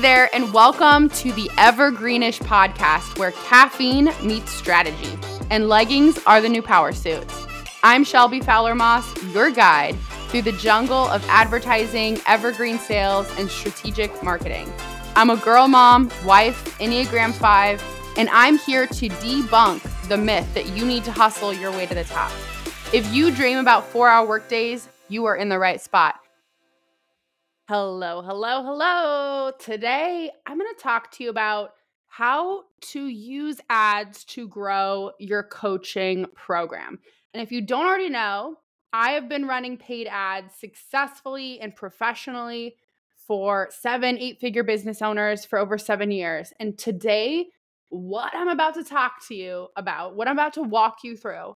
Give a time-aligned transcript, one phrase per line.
[0.00, 5.18] There, and welcome to the Evergreenish podcast where caffeine meets strategy
[5.50, 7.46] and leggings are the new power suits.
[7.82, 9.96] I'm Shelby Fowler Moss, your guide
[10.28, 14.72] through the jungle of advertising, evergreen sales, and strategic marketing.
[15.16, 20.76] I'm a girl mom, wife, Enneagram 5, and I'm here to debunk the myth that
[20.76, 22.30] you need to hustle your way to the top.
[22.92, 26.20] If you dream about four hour workdays, you are in the right spot.
[27.70, 29.52] Hello, hello, hello.
[29.58, 31.74] Today, I'm going to talk to you about
[32.06, 36.98] how to use ads to grow your coaching program.
[37.34, 38.56] And if you don't already know,
[38.94, 42.76] I have been running paid ads successfully and professionally
[43.26, 46.54] for seven, eight figure business owners for over seven years.
[46.58, 47.48] And today,
[47.90, 51.52] what I'm about to talk to you about, what I'm about to walk you through,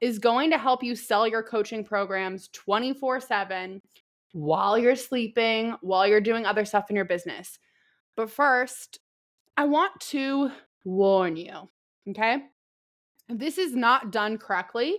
[0.00, 3.80] is going to help you sell your coaching programs 24 7
[4.34, 7.56] while you're sleeping, while you're doing other stuff in your business.
[8.16, 8.98] But first,
[9.56, 10.50] I want to
[10.84, 11.70] warn you,
[12.10, 12.42] okay?
[13.28, 14.98] If this is not done correctly,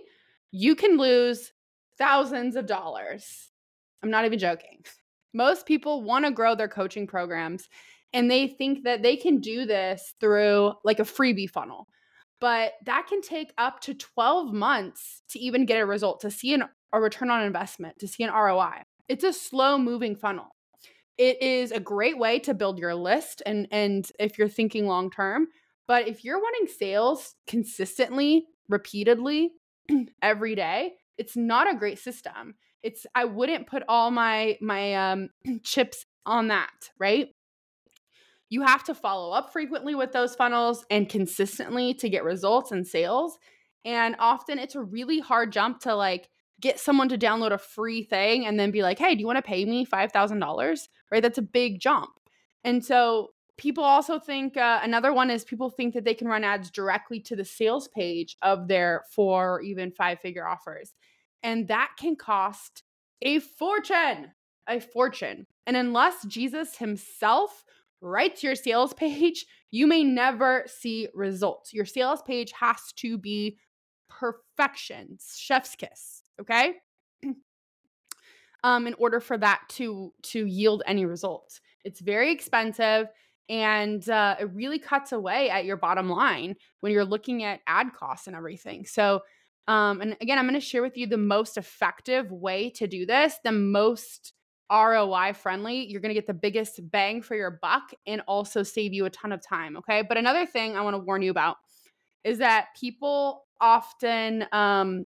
[0.52, 1.52] you can lose
[1.98, 3.50] thousands of dollars.
[4.02, 4.82] I'm not even joking.
[5.34, 7.68] Most people want to grow their coaching programs
[8.14, 11.88] and they think that they can do this through like a freebie funnel.
[12.40, 16.54] But that can take up to 12 months to even get a result, to see
[16.54, 16.64] an,
[16.94, 18.82] a return on investment, to see an ROI.
[19.08, 20.56] It's a slow moving funnel.
[21.18, 25.10] It is a great way to build your list and and if you're thinking long
[25.10, 25.48] term,
[25.88, 29.52] but if you're wanting sales consistently, repeatedly
[30.22, 32.54] every day, it's not a great system.
[32.82, 35.30] It's I wouldn't put all my my um
[35.62, 37.28] chips on that, right?
[38.48, 42.86] You have to follow up frequently with those funnels and consistently to get results and
[42.86, 43.38] sales.
[43.84, 46.28] And often it's a really hard jump to like
[46.60, 49.36] get someone to download a free thing and then be like, hey, do you want
[49.36, 50.88] to pay me $5,000?
[51.10, 51.22] Right?
[51.22, 52.10] That's a big jump.
[52.64, 56.44] And so people also think uh, another one is people think that they can run
[56.44, 60.94] ads directly to the sales page of their four or even five figure offers.
[61.42, 62.82] And that can cost
[63.22, 64.32] a fortune,
[64.68, 65.46] a fortune.
[65.66, 67.64] And unless Jesus himself
[68.00, 71.72] writes your sales page, you may never see results.
[71.72, 73.58] Your sales page has to be
[74.08, 76.74] perfection, chef's kiss okay?
[78.64, 81.60] Um in order for that to to yield any results.
[81.84, 83.08] It's very expensive
[83.48, 87.92] and uh, it really cuts away at your bottom line when you're looking at ad
[87.94, 88.84] costs and everything.
[88.86, 89.20] So
[89.68, 93.04] um, and again i'm going to share with you the most effective way to do
[93.04, 94.32] this the most
[94.70, 95.86] roi friendly.
[95.86, 99.10] You're going to get the biggest bang for your buck and also save you a
[99.10, 100.02] ton of time okay?
[100.02, 101.56] But another thing i want to warn you about
[102.24, 105.04] is that people often um,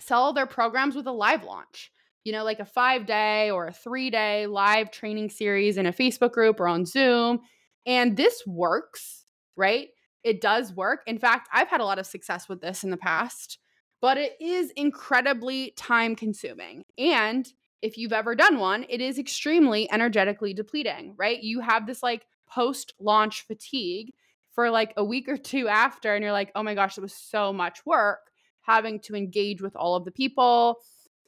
[0.00, 1.92] sell their programs with a live launch,
[2.24, 5.92] you know, like a five day or a three day live training series in a
[5.92, 7.40] Facebook group or on Zoom.
[7.86, 9.24] And this works,
[9.56, 9.88] right?
[10.24, 11.00] It does work.
[11.06, 13.58] In fact, I've had a lot of success with this in the past,
[14.00, 16.84] but it is incredibly time consuming.
[16.98, 21.40] And if you've ever done one, it is extremely energetically depleting, right?
[21.40, 24.12] You have this like post launch fatigue
[24.50, 27.14] for like a week or two after, and you're like, oh my gosh, it was
[27.14, 28.18] so much work
[28.68, 30.76] having to engage with all of the people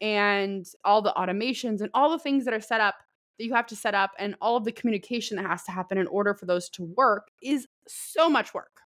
[0.01, 2.97] and all the automations and all the things that are set up
[3.39, 5.97] that you have to set up and all of the communication that has to happen
[5.97, 8.83] in order for those to work is so much work.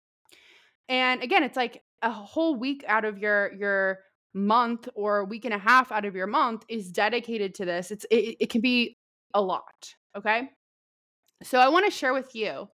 [0.89, 4.01] And again, it's like a whole week out of your your
[4.35, 7.91] month or a week and a half out of your month is dedicated to this.
[7.91, 8.97] It's it, it can be
[9.35, 10.51] a lot, okay?
[11.43, 12.69] So I want to share with you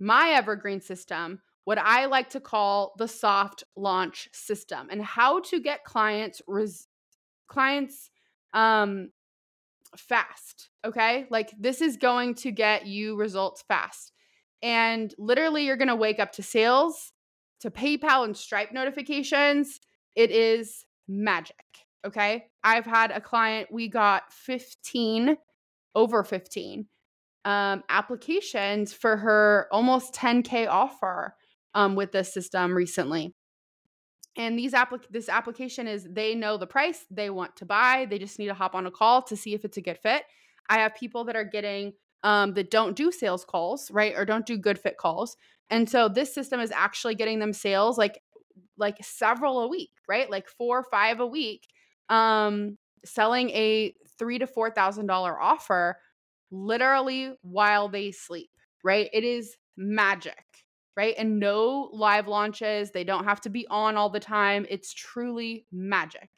[0.00, 5.60] my evergreen system what I like to call the soft launch system and how to
[5.60, 6.88] get clients res-
[7.46, 8.08] clients
[8.54, 9.10] um
[9.94, 11.26] fast, okay?
[11.28, 14.12] Like this is going to get you results fast.
[14.62, 17.12] And literally you're going to wake up to sales,
[17.60, 19.78] to PayPal and Stripe notifications.
[20.16, 21.66] It is magic,
[22.06, 22.46] okay?
[22.64, 25.36] I've had a client we got 15
[25.94, 26.86] over 15
[27.44, 31.34] um, applications for her almost 10k offer
[31.78, 33.32] um, with this system recently.
[34.36, 38.08] And these applic- this application is they know the price they want to buy.
[38.10, 40.24] They just need to hop on a call to see if it's a good fit.
[40.68, 41.92] I have people that are getting
[42.24, 45.36] um, that don't do sales calls, right, or don't do good fit calls,
[45.70, 48.20] and so this system is actually getting them sales like
[48.76, 51.68] like several a week, right, like four or five a week,
[52.08, 55.96] um, selling a three to four thousand dollar offer
[56.50, 58.50] literally while they sleep,
[58.82, 59.08] right?
[59.12, 60.44] It is magic
[60.98, 61.14] right?
[61.16, 62.90] And no live launches.
[62.90, 64.66] They don't have to be on all the time.
[64.68, 66.28] It's truly magic.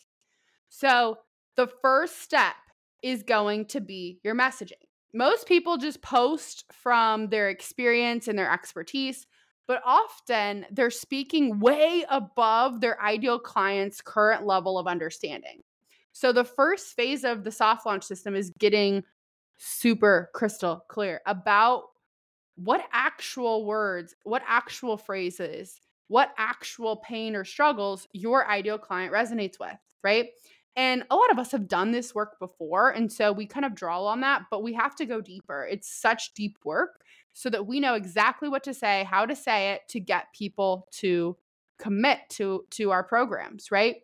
[0.68, 1.16] So,
[1.56, 2.56] the first step
[3.02, 4.84] is going to be your messaging.
[5.14, 9.26] most people just post from their experience and their expertise,
[9.66, 15.62] but often they're speaking way above their ideal client's current level of understanding.
[16.12, 19.04] So the first phase of the soft launch system is getting
[19.56, 21.84] super crystal clear about
[22.62, 29.58] what actual words, what actual phrases, what actual pain or struggles your ideal client resonates
[29.58, 30.28] with, right?
[30.76, 32.90] And a lot of us have done this work before.
[32.90, 35.66] And so we kind of draw on that, but we have to go deeper.
[35.70, 37.00] It's such deep work
[37.32, 40.86] so that we know exactly what to say, how to say it to get people
[40.92, 41.36] to
[41.78, 43.96] commit to to our programs, right?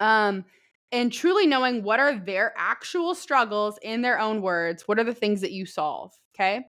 [0.00, 0.44] Um
[0.92, 5.14] and truly knowing what are their actual struggles in their own words, what are the
[5.14, 6.69] things that you solve, okay?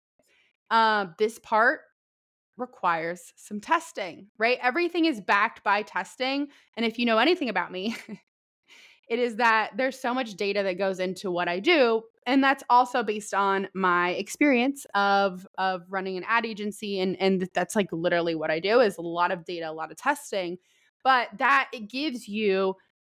[0.70, 1.80] Uh, this part
[2.58, 4.58] requires some testing, right?
[4.62, 6.48] Everything is backed by testing.
[6.76, 7.96] And if you know anything about me,
[9.08, 12.02] it is that there's so much data that goes into what I do.
[12.26, 17.00] And that's also based on my experience of of running an ad agency.
[17.00, 19.90] And, and that's like literally what I do is a lot of data, a lot
[19.90, 20.58] of testing.
[21.04, 22.74] But that it gives you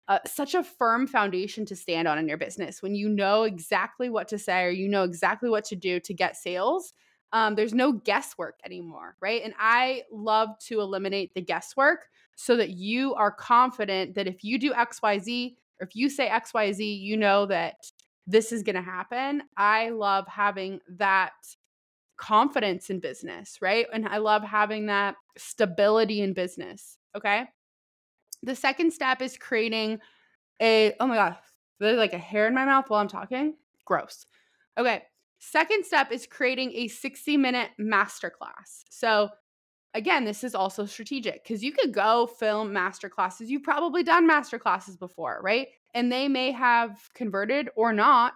[0.06, 4.11] uh, such a firm foundation to stand on in your business when you know exactly
[4.11, 6.93] what to say or you know exactly what to do to get sales
[7.32, 9.43] um, there's no guesswork anymore, right?
[9.44, 14.59] And I love to eliminate the guesswork so that you are confident that if you
[14.59, 17.77] do XYZ, or if you say XYZ, you know that
[18.27, 19.43] this is going to happen.
[19.56, 21.32] I love having that
[22.17, 23.87] confidence in business, right?
[23.93, 26.99] And I love having that stability in business.
[27.17, 27.44] Okay.
[28.43, 30.00] The second step is creating
[30.61, 31.37] a, oh my God,
[31.79, 33.55] there's like a hair in my mouth while I'm talking.
[33.85, 34.26] Gross.
[34.79, 35.03] Okay.
[35.41, 38.85] Second step is creating a 60 minute masterclass.
[38.91, 39.31] So,
[39.95, 43.49] again, this is also strategic because you could go film masterclasses.
[43.49, 45.69] You've probably done masterclasses before, right?
[45.95, 48.35] And they may have converted or not.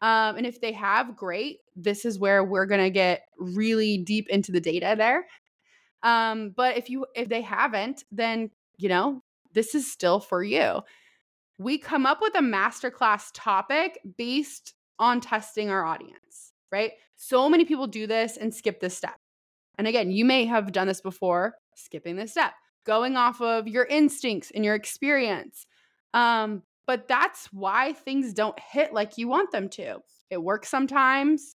[0.00, 1.58] Um, and if they have, great.
[1.74, 5.26] This is where we're gonna get really deep into the data there.
[6.04, 9.20] Um, but if you if they haven't, then you know
[9.52, 10.82] this is still for you.
[11.58, 16.92] We come up with a masterclass topic based on testing our audience, right?
[17.16, 19.18] So many people do this and skip this step.
[19.78, 22.52] And again, you may have done this before, skipping this step,
[22.84, 25.66] going off of your instincts and your experience.
[26.14, 29.98] Um, but that's why things don't hit like you want them to.
[30.30, 31.56] It works sometimes,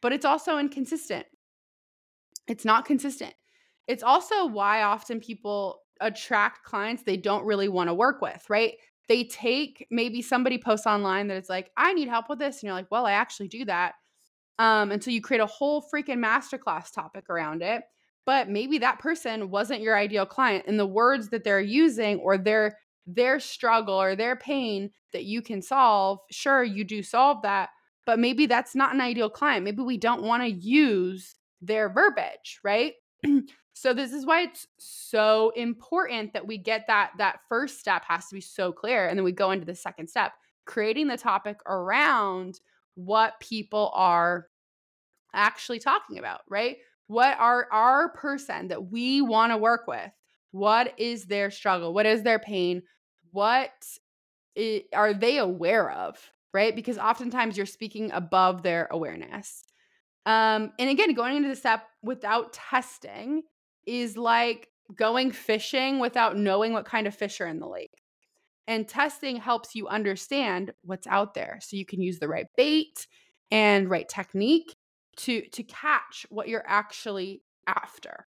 [0.00, 1.26] but it's also inconsistent.
[2.46, 3.34] It's not consistent.
[3.86, 8.74] It's also why often people attract clients they don't really want to work with, right?
[9.08, 12.56] They take maybe somebody posts online that it's like, I need help with this.
[12.56, 13.94] And you're like, well, I actually do that.
[14.58, 17.82] Um, and so you create a whole freaking masterclass topic around it.
[18.26, 20.66] But maybe that person wasn't your ideal client.
[20.66, 22.76] And the words that they're using or their
[23.06, 27.70] their struggle or their pain that you can solve, sure, you do solve that.
[28.04, 29.64] But maybe that's not an ideal client.
[29.64, 32.92] Maybe we don't want to use their verbiage, right?
[33.80, 38.26] So this is why it's so important that we get that that first step has
[38.26, 40.32] to be so clear and then we go into the second step,
[40.64, 42.58] creating the topic around
[42.96, 44.48] what people are
[45.32, 46.78] actually talking about, right?
[47.06, 50.10] What are our person that we want to work with?
[50.50, 51.94] What is their struggle?
[51.94, 52.82] What is their pain?
[53.30, 53.70] What
[54.92, 56.18] are they aware of,
[56.52, 56.74] right?
[56.74, 59.62] Because oftentimes you're speaking above their awareness.
[60.26, 63.44] Um, and again, going into the step without testing
[63.88, 67.94] is like going fishing without knowing what kind of fish are in the lake.
[68.66, 73.06] And testing helps you understand what's out there so you can use the right bait
[73.50, 74.76] and right technique
[75.16, 78.26] to to catch what you're actually after.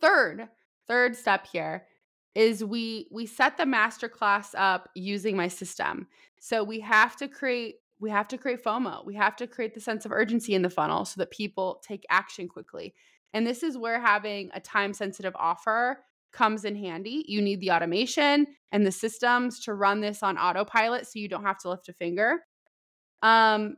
[0.00, 0.48] Third,
[0.86, 1.86] third step here
[2.34, 6.06] is we we set the masterclass up using my system.
[6.40, 9.06] So we have to create we have to create FOMO.
[9.06, 12.04] We have to create the sense of urgency in the funnel so that people take
[12.10, 12.94] action quickly.
[13.34, 15.98] And this is where having a time sensitive offer
[16.32, 17.24] comes in handy.
[17.28, 21.44] You need the automation and the systems to run this on autopilot so you don't
[21.44, 22.40] have to lift a finger.
[23.22, 23.76] Um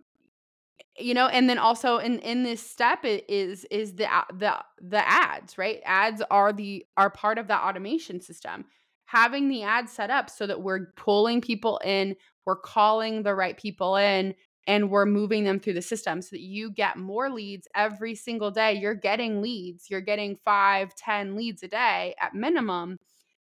[0.99, 4.07] you know and then also in in this step is is the
[4.39, 8.65] the the ads right ads are the are part of the automation system
[9.07, 12.15] having the ads set up so that we're pulling people in
[12.47, 14.35] we're calling the right people in
[14.67, 18.51] and we're moving them through the system so that you get more leads every single
[18.51, 18.75] day.
[18.75, 22.99] You're getting leads you're getting five ten leads a day at minimum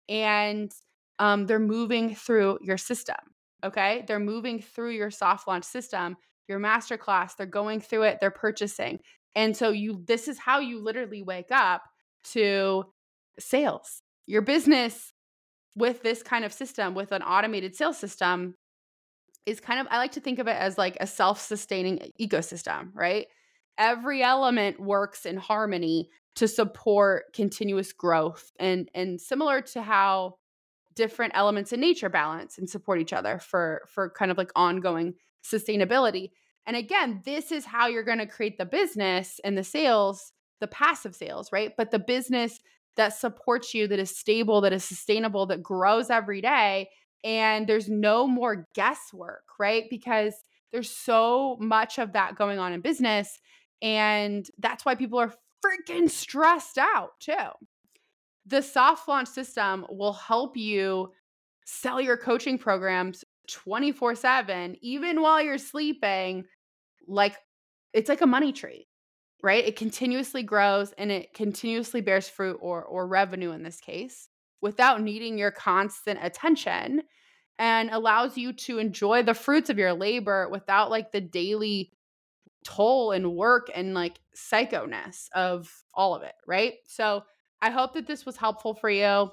[0.09, 0.71] and
[1.19, 3.17] um, they're moving through your system
[3.63, 4.03] okay?
[4.07, 8.29] They're moving through your soft launch system your master class they're going through it they're
[8.29, 8.99] purchasing
[9.35, 11.83] and so you this is how you literally wake up
[12.23, 12.85] to
[13.39, 14.01] sales.
[14.27, 15.13] Your business
[15.75, 18.55] with this kind of system with an automated sales system
[19.45, 23.27] is kind of I like to think of it as like a self-sustaining ecosystem, right?
[23.77, 30.35] Every element works in harmony to support continuous growth and and similar to how
[30.95, 35.13] different elements in nature balance and support each other for for kind of like ongoing
[35.43, 36.31] sustainability.
[36.65, 40.67] And again, this is how you're going to create the business and the sales, the
[40.67, 41.71] passive sales, right?
[41.75, 42.59] But the business
[42.97, 46.89] that supports you, that is stable, that is sustainable, that grows every day.
[47.23, 49.85] And there's no more guesswork, right?
[49.89, 50.33] Because
[50.71, 53.39] there's so much of that going on in business.
[53.81, 57.33] And that's why people are freaking stressed out too.
[58.45, 61.11] The soft launch system will help you
[61.65, 66.45] sell your coaching programs 24 7, even while you're sleeping.
[67.07, 67.35] Like
[67.93, 68.87] it's like a money tree,
[69.43, 69.65] right?
[69.65, 74.29] It continuously grows and it continuously bears fruit or, or revenue in this case
[74.61, 77.01] without needing your constant attention
[77.59, 81.91] and allows you to enjoy the fruits of your labor without like the daily
[82.63, 86.73] toll and work and like psychoness of all of it, right?
[86.85, 87.23] So
[87.61, 89.29] I hope that this was helpful for you.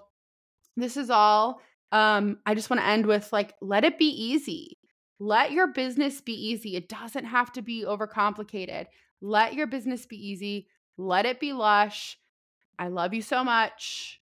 [0.77, 1.61] This is all.
[1.91, 4.79] Um, I just want to end with like, let it be easy.
[5.19, 6.77] Let your business be easy.
[6.77, 8.87] It doesn't have to be overcomplicated.
[9.21, 10.69] Let your business be easy.
[10.97, 12.19] Let it be lush.
[12.79, 14.18] I love you so much.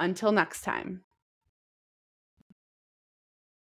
[0.00, 1.02] Until next time.